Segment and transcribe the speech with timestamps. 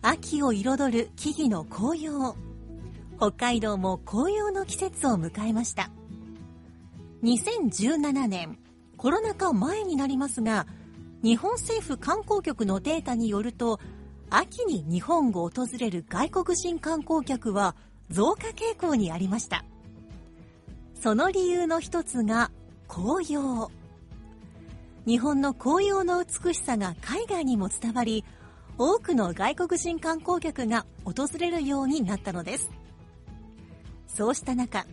[0.00, 2.36] 秋を彩る木々の紅葉。
[3.16, 5.90] 北海道も紅葉の季節を迎えました。
[7.24, 8.58] 2017年、
[8.96, 10.66] コロナ禍前になりますが、
[11.24, 13.80] 日本政府観光局のデータによると、
[14.30, 17.74] 秋に日本を訪れる外国人観光客は
[18.08, 19.64] 増加傾向にありました。
[20.94, 22.52] その理由の一つが
[22.86, 23.68] 紅葉。
[25.06, 28.24] 日本の紅葉の美しさが海外にも伝わり、
[28.78, 32.70] 多くの外国人観光客が訪れるようになったのです。
[34.06, 34.86] そうした中、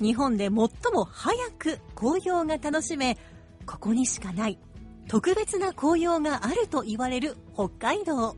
[0.00, 0.68] 日本で最も
[1.04, 3.16] 早く紅葉が楽しめ、
[3.64, 4.58] ここにしかない
[5.06, 8.36] 特別な紅葉があると言われる北海道。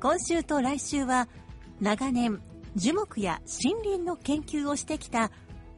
[0.00, 1.28] 今週と来週は
[1.80, 2.40] 長年
[2.74, 5.30] 樹木や森林の研究をしてきた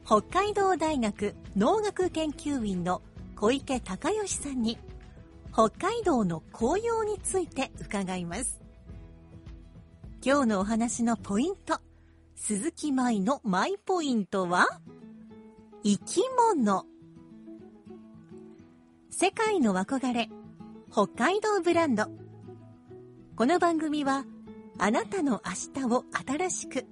[0.05, 3.01] 北海道大学農学研究員の
[3.35, 4.77] 小池隆義さんに
[5.55, 8.59] 北海道の紅葉について伺います。
[10.21, 11.79] 今日のお話のポイント、
[12.35, 14.67] 鈴木舞のマイポイントは
[15.81, 16.21] 生き
[16.53, 16.83] 物。
[19.09, 20.29] 世界の憧れ、
[20.91, 22.07] 北海道ブランド。
[23.37, 24.25] この番組は、
[24.77, 26.85] あなたの明日を新しく、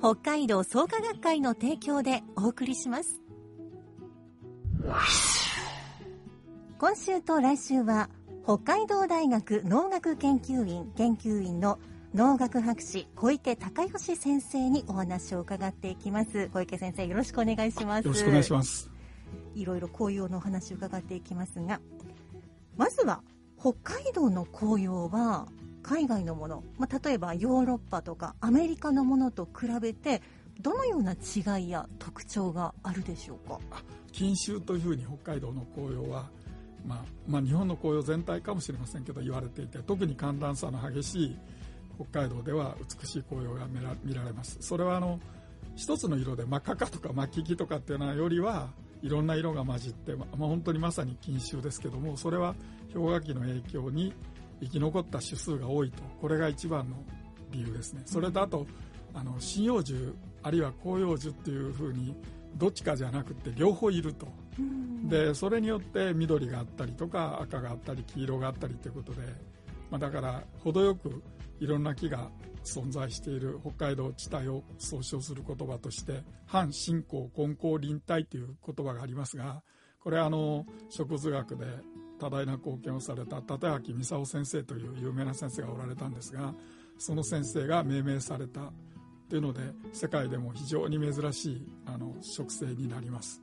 [0.00, 3.20] 北海道創価学会の提供でお送りします。
[6.82, 8.10] 今週と来週は、
[8.42, 11.78] 北海道大学農学研究員研究員の
[12.12, 16.50] 農学博士小池隆義先生にお話を伺っていきます。
[16.52, 18.04] 小池先生、よろしくお願いします。
[18.04, 18.90] よろしくお願いします。
[19.54, 21.80] いろいろ紅葉のお話を伺っていきますが、
[22.76, 23.22] まずは
[23.60, 25.46] 北海道の紅葉は
[25.84, 30.20] 海外のもの、まあ、例えばヨーロッパとかアメリカのものと比べて
[30.60, 33.60] どのような違いや特徴があるでしょうか？
[34.10, 36.28] 錦秋というふうに北海道の紅葉は、
[36.86, 41.38] まあ、まあ日本の紅葉全体かもしれませんけど言われていて特に寒暖差の激しい
[42.10, 43.66] 北海道では美しい紅葉が
[44.02, 44.58] 見られます。
[44.60, 45.20] それはあの
[45.76, 48.70] 一つの色で真っ赤かとか真っ黄とかっていうのはよりは
[49.02, 52.54] いろんな色が混じって、まあ、本当にまさに錦秋ですけどもそれは
[52.92, 54.14] 氷河期の影響に
[54.60, 56.96] 生き残った種数が多いとこれが一番の
[57.50, 58.02] 理由ですね。
[58.06, 58.66] それとあと
[59.14, 62.14] あの針葉樹あるいは広葉樹っていうふうに
[62.56, 64.26] どっちかじゃなくて両方いると。
[65.08, 69.22] でそれによって緑があったりとか赤があったり黄色があったりということで、
[69.90, 71.22] まあ、だから程よく
[71.60, 72.30] いろんな木が
[72.64, 79.62] 存在している北海道地帯を総称する言葉として反信仰根高林帯という言葉がありますが
[80.00, 81.66] これはあの植物学で
[82.20, 86.54] 多大な貢献をされた立脇美沙先生という有名な先生がおられたんですが
[86.98, 88.72] その先生が命名された
[89.28, 89.60] というので
[89.92, 93.42] 世界でも非常に珍しいあの植生になります。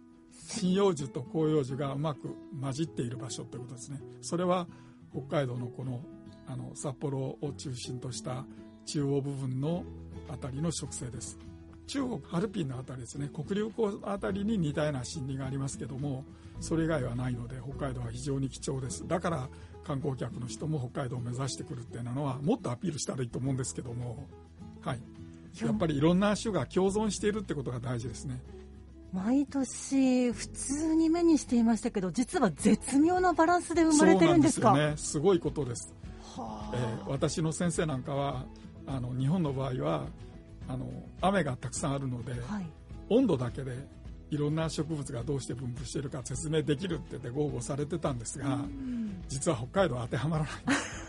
[0.50, 4.00] 針葉樹と広葉樹がうまく混じっている場所ということですね。
[4.22, 4.68] それは
[5.12, 6.02] 北海道のこの
[6.48, 8.44] あの札幌を中心とした
[8.86, 9.84] 中央部分の
[10.28, 11.38] 辺りの植生です。
[11.86, 13.30] 中国ハルピンの辺りですね。
[13.32, 16.26] 黒竜江辺りに似たような森林がありますけども
[16.60, 19.08] それ以外はないので北海道は非常に貴重です。
[19.08, 19.50] だから
[19.84, 24.28] 観光客の人も北海道を目指してくるっていうのはもっとアピールしたらいいと思うんですけども
[24.82, 25.02] はい。
[25.64, 28.42] やっぱりいろんな種が共存しているってことが大事ですね。
[29.14, 34.70] 毎年普通に目にしていましたけど実は絶妙なバランスで生まれてるんですか？
[34.70, 35.20] そうなんですよね。
[35.20, 35.92] すごいことです、
[36.36, 38.46] はえー私の先生なんかは
[38.86, 40.06] あの日本の場合は
[40.68, 40.86] あの
[41.22, 42.66] 雨がたくさんあるので、あはい。
[43.10, 43.76] 温度だけで
[44.30, 48.60] いろんな植物がどうして分布しているか説明できるって言って豪語されてたんですが、
[49.28, 50.54] 実は北海道は当てはまらない。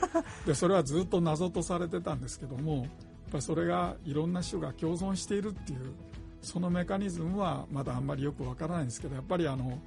[0.47, 2.85] でそれはずっと謎とされてたんですけどもやっ
[3.32, 5.93] ぱりそれがいろんな種が共存しているっていう
[6.43, 9.79] そのメカニズムはまだあんまりよくわからないんですけどやっぱりあの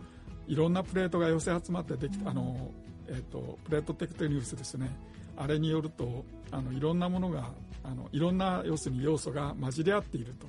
[0.48, 2.70] いろんなプレートが寄せ集まってできた、あの
[3.08, 4.90] えー、とプレートテクトニウスですね。
[5.36, 7.50] あれによるとあのいろんなものが
[7.84, 10.48] あのいろんな要するに要素が混じり合っていると。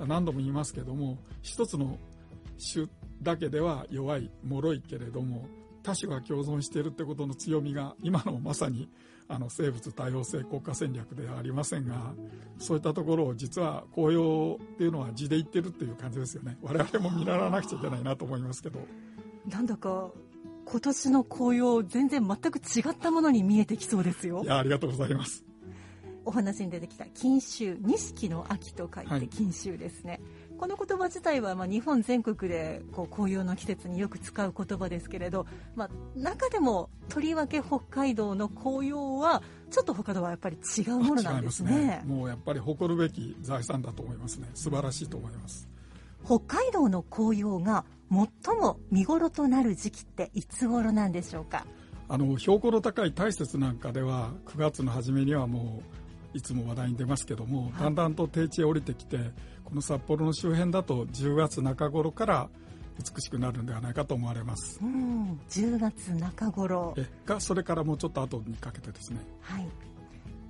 [0.00, 1.98] 何度も言いますけども一つの
[2.58, 2.86] 種
[3.22, 5.46] だけでは弱い脆いけれども
[5.84, 8.88] 多種が共存しているってことの強みが今のまさに
[9.28, 12.14] あの生物多様性国家戦略ではありませんが
[12.58, 16.58] そういったところを実は紅葉っていうのは地で言ってるっていう感じですよね。
[16.62, 18.80] 我々も見習わなくちゃいけないなと思いますけど。
[19.48, 20.10] なんだか
[20.64, 24.42] 今年の紅葉全然全く違ったものに見えてきそうですよ。
[24.42, 25.44] いやありがとうございます。
[26.26, 30.20] お話に出てきた錦秋錦の秋と書いて錦秋ですね、はい、
[30.64, 35.44] この言葉自体はまあ日本全国でこう紅葉の季節によく使う言葉ですけれど、
[35.76, 44.48] まあ、中でもとりわけ北海道の紅葉はちょっと他とはやっぱり違うものなんですね、ね、もうやっぱり誇るべき財産だと思いますね。
[44.54, 45.68] 素晴らしいと思います。
[46.24, 51.66] 北海道の紅葉が最も見頃となる時期っていつ頃なんでしょうか？
[52.08, 56.03] あの標高の高い大雪なんかでは9月の初めにはもう
[56.34, 59.18] いつも話題に出ますけども、はい、だんだんと低地へ降りてきて
[59.64, 62.48] この札幌の周辺だと10月中頃から
[62.98, 64.78] 美しくなるんではないかと思われます。
[64.80, 69.18] うん、10月中頃えがそれからもうちょっと後にかけてですね。
[69.40, 69.66] はい。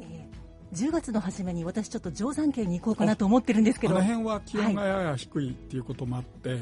[0.01, 3.95] えー、10月の初めに私ちょっと定山渓に行こうかなと思ってるんですけど。
[3.95, 6.61] この辺は気温がやや低いっていうこともあって、はい、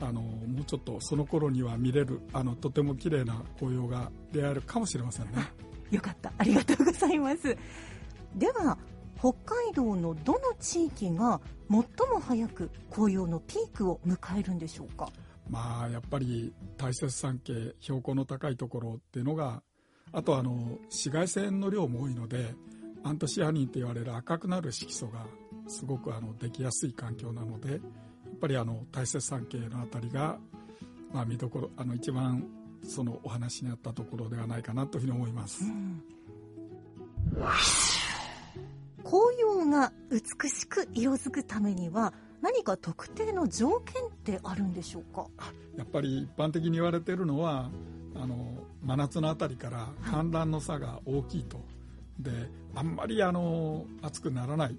[0.00, 5.32] あのもうちょっとその頃には見れるあのとても綺麗な紅葉が出会えるかもしれませんね。
[5.90, 7.56] よかった、ありがとうございます。
[8.36, 8.76] では
[9.18, 11.40] 北海道のどの地域が
[11.70, 11.78] 最
[12.08, 15.08] も早く紅葉のピークを迎えるんでしょうか？
[15.48, 19.62] まあやっぱり大雪山系標高の高いところっていうのが
[20.12, 22.54] あとあの紫外線の量も多いので
[23.02, 25.26] アントシアニンと言われる赤くなる色素が
[25.68, 27.80] すごくあのできやすい環境なのでやっ
[28.40, 30.38] ぱりあの大雪山系の辺りが、
[31.12, 32.46] まあ、見どころあの一番
[32.82, 35.64] そのお話にあったところではないかなというふうに思います。
[35.64, 36.02] うん
[39.74, 45.26] が美しく色づくためには何か特定の条件ってあるんでしょうか？
[45.76, 47.70] やっぱり一般的に言われているのは
[48.14, 48.36] あの
[48.82, 51.62] 真夏のあたりから寒暖の差が大きいと、は
[52.20, 52.30] い、で
[52.76, 54.78] あんまりあの暑くならない。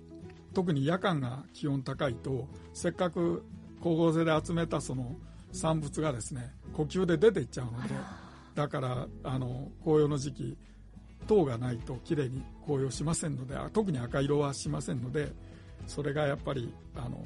[0.54, 3.44] 特に夜間が気温高いとせっかく
[3.80, 5.18] 光合成で集めたその
[5.52, 7.90] 産物がですね呼吸で出ていっちゃうので
[8.56, 10.58] だからあの紅葉の時期
[11.28, 15.32] 糖がないときれいに紅葉しませんので特に赤色はしませんので
[15.88, 17.24] それがやっぱりあの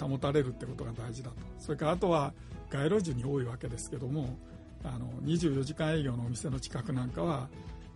[0.00, 1.36] 保たれるってことが大事だと。
[1.58, 2.32] それからあとは
[2.70, 4.38] 街路樹に多いわけですけども
[4.84, 7.48] あの24時間営業のお店の近くなんかは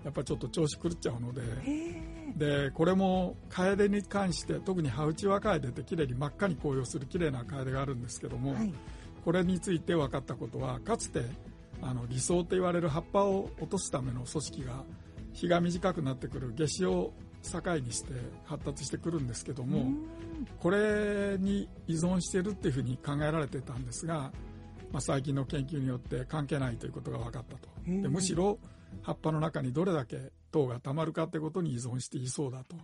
[0.04, 1.42] やっぱちょっと調子狂っちゃうので
[2.36, 8.72] でこれも楓に関して特にハウチワカエデってきれいに真っ赤に紅葉するきれいな楓があるんですけども、はい、
[9.24, 11.22] これについて分かったことはかつて
[11.80, 14.84] あの理想と言われる葉っぱを落とすための組織が
[15.32, 17.12] 日が短くなってくる夏至を
[17.42, 18.12] 境にして
[18.44, 19.86] 発達してくるんですけども
[20.60, 24.32] これに依存しているっていうふうに考えられてたんですが、
[24.92, 27.68] まあ、最近の研究によって関係ないということが分かったと。
[27.86, 28.58] でむしろ
[29.02, 32.76] 葉っぱの中にどれだけ糖がたまるかってことに依存していそうだと。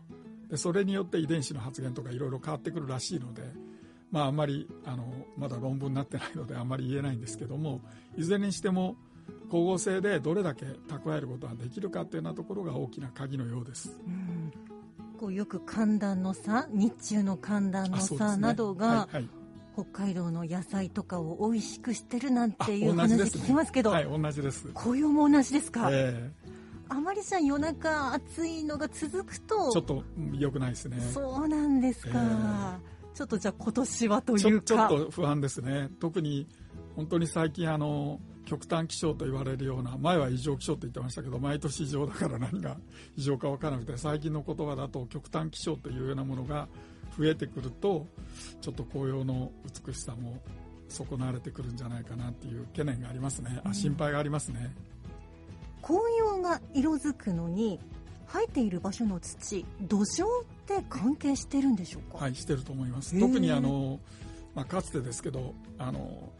[0.50, 3.42] でそれによって遺伝子の発現とかいろいろ変わってくるらしいので、
[4.10, 5.04] まあ、あんまりあの
[5.36, 7.82] まだ論文になってないのであんまり言えないんですけども
[8.16, 8.96] いずれにしても
[9.48, 13.96] 光合成でどれだけ蓄えることができるかというようなところが大きな鍵のようです。
[14.06, 14.52] うん。
[15.18, 19.28] こうよく寒暖の差日中の寒暖の差などが、ねはいはい、
[19.74, 24.68] 北海道の野菜とかを美味しくしてるなんていう話聞きますけど、ね、はい同じです。
[24.74, 31.00] 紅葉も同じですか、えー、あまりじゃ夜中暑いのが続くとちょっと良くないですね。
[31.12, 32.78] そうなんですか、えー、
[33.14, 34.64] ちょっとじゃあ今年はというか。
[34.64, 35.90] ちょっと不安ですね。
[35.98, 36.46] 特に
[36.94, 42.78] 本当に最近あの極端気象と言われるような前は異常気象と言ってましたけど毎年異常だから何が
[43.14, 46.66] 異常か分からなくて最近の言葉だと極端気象というようなものが
[47.18, 48.06] 増えてくると
[48.62, 49.52] ちょっと紅葉の
[49.86, 50.40] 美しさも
[50.88, 54.74] 損なわれてくるんじゃないかなっていう懸念がありますね、あ心配がありますね。
[55.82, 57.78] 紅葉が色づくのに
[58.26, 60.26] 生えている場所の土土壌っ
[60.66, 62.24] て関係してるんでしょうか？
[62.24, 63.18] はいしてると思います。
[63.18, 64.00] 特にあの、
[64.54, 66.30] まあ、かつてですけどあの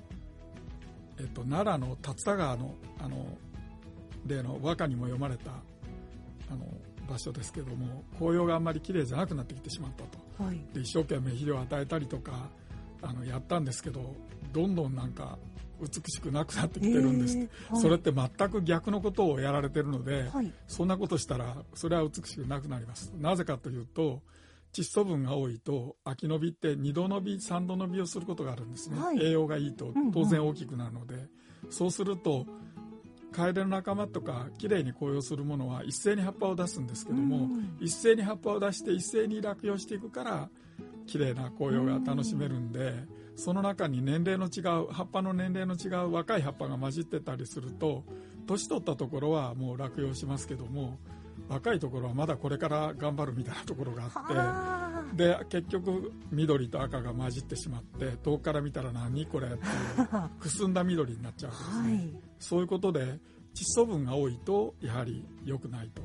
[1.19, 3.27] えっと、奈良の竜田川のあの
[4.27, 5.51] 例の和歌にも読まれた
[6.51, 6.67] あの
[7.09, 12.51] 場所ですけども紅葉があんまり綺麗じゃなくなってきてしまったと、はい、で一生懸命肥料を与えたりとか
[13.01, 14.15] あのやったんですけど
[14.53, 15.39] どんどんなんか
[15.81, 23.13] 美しくなくなってきてるんです、えーはい、それって全く逆のことをやられてるので、はい、そんなことしたらそれは美しくなくなります。
[23.17, 24.21] なぜかというと
[24.73, 31.29] 窒素分が多いと秋伸びって2度伸び3度伸びをすることがあるんですね、はい、栄養がいいと当然大きくなるので、うんうん、
[31.71, 32.47] そうすると
[33.33, 40.49] カエデの仲間とかきれいに紅葉するものは一斉に葉っぱを出すんですけども、うん一斉に葉っぱを出して一斉に落葉していくから
[41.07, 42.93] 綺麗な紅葉が楽しめるんで、
[43.37, 48.03] その中に年齢の違う葉っぱの年齢の違う若い葉っぱが混じってたりすると
[48.49, 50.99] 年取ったところはもう落葉しますけども
[51.49, 54.35] 若いところはまだこれから頑張るみたいなところがあって。
[54.35, 62.11] はで結局緑と赤が混じってしまって遠くから見たら何これっていうくすんだ緑になっちゃうわけですね、はい。
[62.39, 63.19] そういうことで窒
[63.65, 66.03] 素分が多いとやはり良くないと。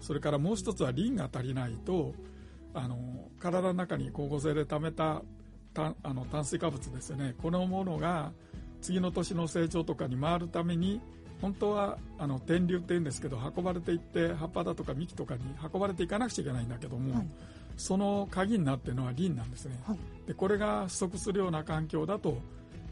[0.00, 2.14] それからもう一つはリンが足りないと
[2.74, 5.22] あの体の中に光合成で溜めた
[5.72, 7.34] たあの炭水化物ですよね。
[7.40, 8.32] このものが
[8.80, 11.00] 次の年の成長とかに回るために
[11.40, 15.42] 本当はあの天流っていうんですけど運ばれていって葉っぱだとか幹とかに
[15.72, 17.26] 運ばれていかなくちゃいけないんだけども、はい。
[17.76, 19.98] その鍵になっているのはリンなんですね、はい。
[20.26, 22.36] でこれが不足するような環境だと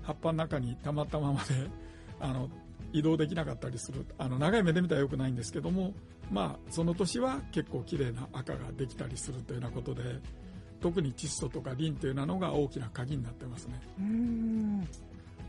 [0.02, 1.70] 葉っぱの中に溜まったままで
[2.20, 2.48] あの
[2.92, 4.06] 移動できなかったりする。
[4.16, 5.92] あの長い目で見たらよくないんですけども、
[6.30, 10.20] まあ、その年は結構綺麗な赤ができたりするというようなことで
[10.80, 13.78] 特に窒素とかリンというようなのが大きな鍵になってますね。
[13.98, 14.88] うーん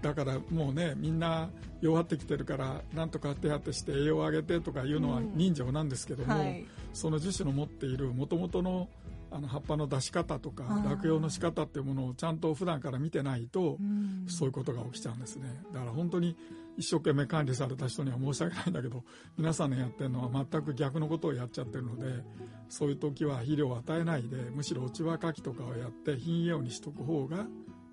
[0.02, 1.50] だからもうねみんな
[1.82, 5.32] 弱ってきてるからなんとか手当てして栄養を上げてとかいうのはうん。
[5.36, 6.66] 人情なんですけども、はい。
[6.94, 8.90] その樹種の持っているもともとの
[9.32, 14.26] あの葉っぱの出し方とか落葉の仕方っていうものをちゃんと普段から見てないと、うん。
[14.28, 15.62] そういうことが起きちゃうんですね。
[15.74, 16.36] だから本当に
[16.78, 19.04] 一生懸命管理された人には申し訳ないんだけど
[19.38, 22.24] 皆さんのやってるのは全く逆のことをやっちゃってるので
[22.70, 27.46] そういう時は肥料を与えないでむしろ落ち葉かきとかをやって貧養にしとく方が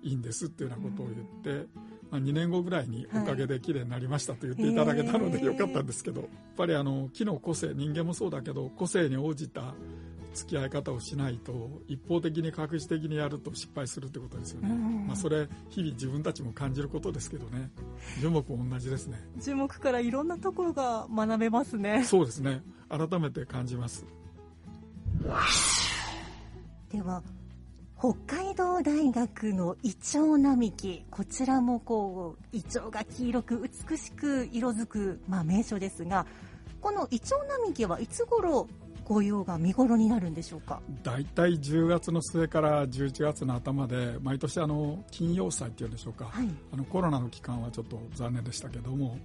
[0.03, 1.67] いいんですっていうようなことを言って、
[2.09, 9.73] まあ、2年後ぐらいにおかげで綺麗になりましたと言っていただけたのでよかったんですけど、やっぱりあの木の個性人間もそうだけど個性に応じた
[10.33, 15.07] 付き合い方をしないと一方的に確実的にやると失敗するってことですよね、うん。
[15.07, 17.71] まあ、それ日々自分たちも感じることですけどね。
[18.21, 19.17] 樹木も同じですね。
[19.37, 22.03] 樹木からいろんなところが学べますね。
[22.03, 22.61] そうですね。
[22.89, 24.05] 改めて感じます。
[26.91, 27.21] では
[27.99, 31.03] 北海道大学のイチョウ並木。
[31.09, 36.27] こちらもこうイチョウが黄色く美しく色づく、まあ、名所ですが
[36.79, 38.67] このイチョウ並木はいつ頃
[39.03, 40.79] 紅葉が見頃になるんでしょうか？
[41.01, 46.49] 大体10月の末から11月の頭で毎年あの金曜祭っていうんでしょうか、はい。
[46.71, 49.17] あのコロナの期間はちょっと残念でしたけども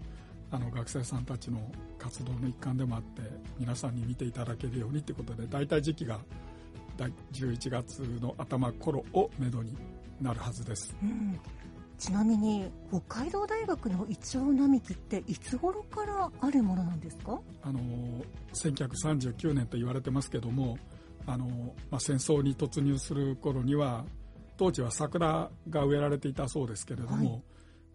[0.50, 1.60] あの学生さんたちの
[1.98, 3.20] 活動の一環でもあって
[3.58, 6.20] 皆さんに見ていただけるようにということで大体時期が大
[7.32, 9.76] 11月の頭頃をめどに
[10.20, 10.94] なるはずです。
[11.02, 11.38] うん。
[11.98, 17.40] ちなみに北海道大学のイチョウ並木っていつ頃からあるものなんですか？
[17.62, 17.80] あの
[18.54, 20.78] 1939年と言われてますけども
[21.26, 21.46] あの、
[21.90, 24.04] まあ、戦争に突入する頃には
[24.56, 27.26] 当時は桜が植えられていたそうですけれども、はい。
[27.26, 27.42] い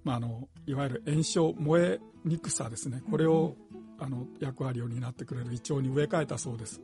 [0.04, 3.02] まあ、あのいわゆる炎症燃えにくさですね。
[3.10, 3.56] これを、
[4.00, 6.80] あの役割を担ってくれるイチョウに植え替えたそうです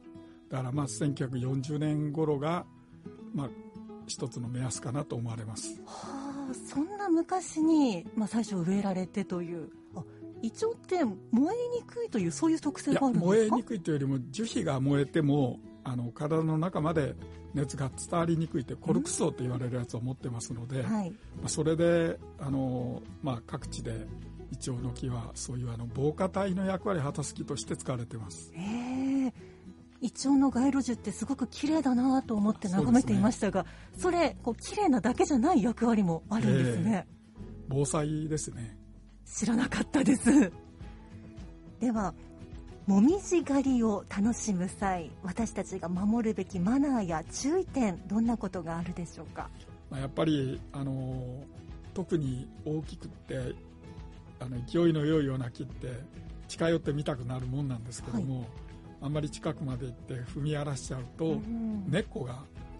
[0.54, 2.64] だからまあ1940年頃が、
[3.34, 3.50] まあ、
[4.06, 5.82] 一つの目安かなと思われます。
[5.84, 9.72] はあそんな昔に、まあ、最初植えられてという。
[9.96, 10.04] あ
[10.44, 13.26] イチョウって燃えにくいというそういう特性があるんですか？
[13.26, 17.16] 燃えにくいというよりも樹皮が燃えてもあの体の中まで
[17.56, 21.14] 熱が伝わりにくいというコルク層と言われるやつを持ってますので、まはい。
[21.46, 24.06] あ、それであの、まあ、各地で
[24.52, 28.52] イチョウの木はそういうあの防火帯の役割を果たす木として使われています。
[28.54, 28.93] へえ
[30.04, 33.66] イチョウの街路樹ってすごく綺麗だなと思って眺めていましたが
[33.98, 37.08] そ,、れこう綺麗なだけじゃない役割もあるんですね、
[37.70, 38.78] 防災ですね。
[39.26, 40.52] 知らなかったです。
[41.80, 42.14] では
[42.86, 49.50] もみじ狩りを楽しむ際私たちが守るべきマナーや注意点どんなことがあるでしょうか？
[49.90, 51.44] まあ、やっぱりあの
[51.94, 53.56] 特に大きくって
[54.42, 55.88] あの勢いの良いような木って
[56.50, 58.46] 近寄って見たくなるもんなんですけども、
[59.04, 62.40] あんまり近くまで行って踏み荒らしちゃうと、うん根っこが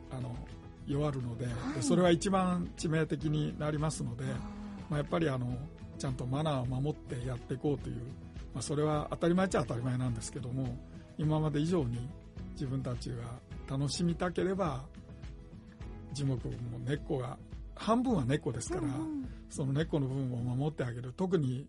[0.10, 0.36] あの
[0.88, 1.84] 弱るので,で、はい。
[1.84, 4.24] それは一番致命的になりますので、
[4.90, 5.58] まあ、やっぱりあの
[6.00, 7.98] ちゃんとマナーを守ってやっていこうという、
[8.54, 10.78] まあ、それは当たり前っちゃ当たり前なんですけども
[11.18, 12.10] 今まで以上に
[12.54, 13.16] 自分たちが
[13.70, 14.84] 楽しみたければ
[16.14, 16.54] 樹木も
[16.86, 17.38] 根っこが
[17.76, 19.28] 半分は根っこですから、うん。
[19.50, 21.14] その根っこの部分を守ってあげる。
[21.16, 21.68] 特に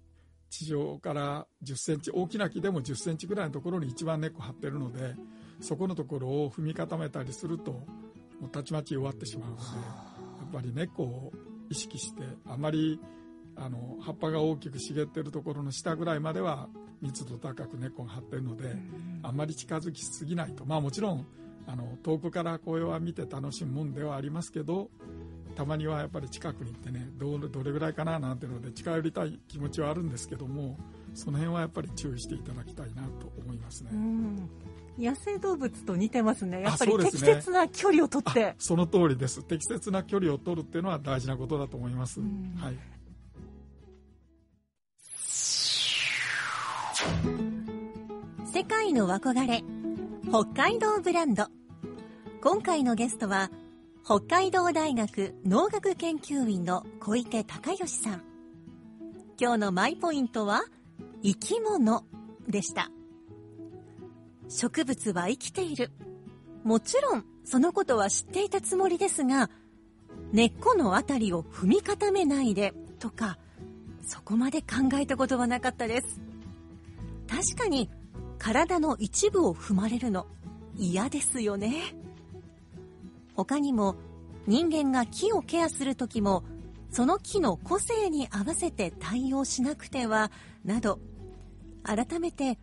[0.50, 5.14] 地上から10センチ大きな木でも10センチぐらいのところに一番根っこ張ってるので
[5.60, 7.86] そこのところを踏み固めたりするとも
[8.46, 9.68] うたちまち弱ってしまうのでや
[10.48, 11.32] っぱり根っこを
[11.70, 13.00] 意識してあまり
[13.56, 16.68] あの葉っぱが大きく茂ってるところの下ぐらいまでは
[17.00, 18.74] 密度高く根っこが張ってるので、
[19.22, 19.36] あん。
[19.36, 20.64] まり近づきすぎないと。
[20.64, 21.26] まあもちろん
[21.66, 24.90] あの遠くから紅葉は見て楽しむもんではありますけど
[25.54, 30.76] たまにはやっぱり近くに行ってねどどれぐらいかななんていうので近寄りたい気持ちはあるんですけども
[31.14, 33.90] その辺はやっぱり注意していただきたいなと思いますね。
[33.92, 34.50] うん。
[34.98, 36.60] 野生動物と似てますね。
[36.60, 38.46] やっぱり適切な距離をとって。
[38.46, 38.54] あ。
[38.58, 39.42] その通りです。
[39.44, 42.54] 適切な距離を取るっていうのは大事なことだと思います、ん。
[42.56, 42.78] はい、
[48.52, 49.62] 世界の憧れ
[50.28, 51.46] 北海道ブランド。
[52.40, 53.50] 今回のゲストは
[54.06, 58.22] 北海道大学農学研究員の小池隆義さん。
[59.40, 60.62] 今日のマイポイントは
[61.22, 62.04] 生き物
[62.46, 62.90] でした。
[64.50, 65.90] 植物は生きている。
[66.64, 69.48] もちろんそのことは知っていたつもりですが
[70.32, 73.38] 根っこのあたりを踏み固めないでとか
[74.06, 76.20] そこまで考えたことはなかったです。
[77.26, 77.88] 確かに
[78.36, 80.26] 体の一部を踏まれるの
[80.76, 82.03] 嫌ですよね。
[83.34, 83.96] 他にも
[84.46, 86.44] 人間が木をケアする時も
[86.90, 90.30] その木の個性に合わせて対応しなくては
[90.64, 91.00] など
[91.82, 92.58] 改めて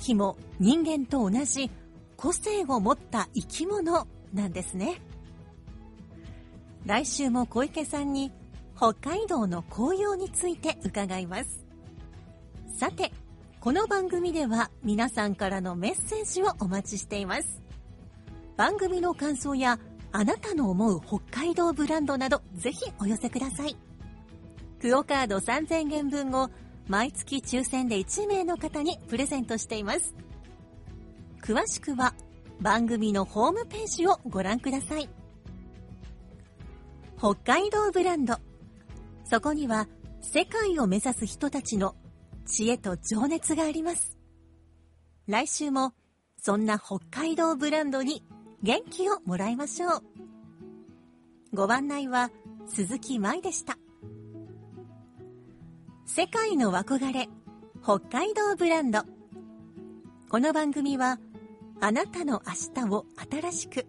[0.00, 1.70] 木も人間と同じ
[2.16, 5.00] 個性を持った生き物なんですね。
[6.84, 8.32] 来週も小池さんに
[8.76, 11.66] 北海道の紅葉について伺います。
[12.78, 13.12] さて
[13.60, 17.62] この番組では皆さんからのメッセージをお待ちしています。
[18.56, 19.78] 番組の感想や
[20.18, 23.76] あなたの思う北海道ブランドなどぜひお寄せください。
[24.80, 26.48] クオカード3000元分を
[26.88, 30.14] 毎月抽選で1名の方にプレゼントしています。
[31.42, 32.14] 詳しくは
[32.62, 35.10] 番組のホームページをご覧ください。
[37.18, 38.38] 北海道ブランド。
[39.24, 39.86] そこには
[40.22, 41.94] 世界を目指す人たちの
[42.46, 44.16] 知恵と情熱があります。
[45.26, 45.92] 来週も
[46.38, 48.24] そんな北海道ブランドに
[48.62, 50.02] 元気をもらいましょう。
[51.54, 52.30] ご案内は
[52.66, 53.78] 鈴木舞でした。
[56.06, 57.28] 世界の憧れ
[57.82, 59.00] 北海道ブランド。
[60.28, 61.18] この番組は
[61.80, 63.86] あなたの明日を新しく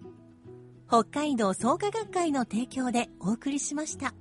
[0.88, 4.14] 北海道創価学会の提供でお送りしました。